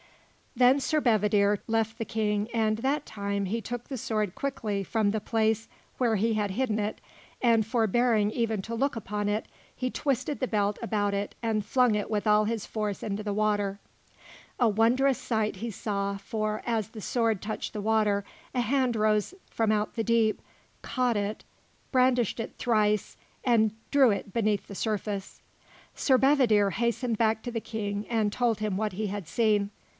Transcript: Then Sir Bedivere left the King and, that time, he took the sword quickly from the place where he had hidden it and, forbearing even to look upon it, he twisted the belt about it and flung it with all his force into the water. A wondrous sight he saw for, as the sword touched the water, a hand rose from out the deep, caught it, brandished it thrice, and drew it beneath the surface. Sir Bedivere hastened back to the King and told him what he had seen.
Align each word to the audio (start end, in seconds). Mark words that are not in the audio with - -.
Then 0.55 0.79
Sir 0.79 0.99
Bedivere 0.99 1.59
left 1.67 1.97
the 1.97 2.03
King 2.05 2.49
and, 2.53 2.77
that 2.79 3.05
time, 3.05 3.45
he 3.45 3.61
took 3.61 3.87
the 3.87 3.97
sword 3.99 4.33
quickly 4.35 4.83
from 4.83 5.11
the 5.11 5.21
place 5.21 5.69
where 5.99 6.17
he 6.17 6.33
had 6.33 6.51
hidden 6.51 6.77
it 6.77 6.99
and, 7.41 7.65
forbearing 7.65 8.31
even 8.31 8.61
to 8.63 8.75
look 8.75 8.95
upon 8.95 9.29
it, 9.29 9.45
he 9.73 9.89
twisted 9.91 10.39
the 10.39 10.47
belt 10.47 10.77
about 10.81 11.13
it 11.13 11.35
and 11.41 11.63
flung 11.65 11.95
it 11.95 12.09
with 12.11 12.27
all 12.27 12.45
his 12.45 12.65
force 12.65 13.01
into 13.03 13.23
the 13.23 13.31
water. 13.31 13.79
A 14.59 14.67
wondrous 14.67 15.19
sight 15.19 15.57
he 15.57 15.71
saw 15.71 16.17
for, 16.17 16.63
as 16.65 16.89
the 16.89 16.99
sword 17.01 17.41
touched 17.41 17.71
the 17.71 17.79
water, 17.81 18.25
a 18.53 18.59
hand 18.61 18.95
rose 18.95 19.33
from 19.49 19.71
out 19.71 19.93
the 19.93 20.03
deep, 20.03 20.41
caught 20.81 21.15
it, 21.15 21.43
brandished 21.91 22.39
it 22.39 22.57
thrice, 22.57 23.15
and 23.45 23.71
drew 23.91 24.09
it 24.09 24.33
beneath 24.33 24.65
the 24.67 24.75
surface. 24.75 25.41
Sir 25.95 26.17
Bedivere 26.17 26.71
hastened 26.71 27.17
back 27.19 27.41
to 27.43 27.51
the 27.51 27.61
King 27.61 28.05
and 28.09 28.33
told 28.33 28.59
him 28.59 28.75
what 28.75 28.93
he 28.93 29.07
had 29.07 29.27
seen. 29.27 29.69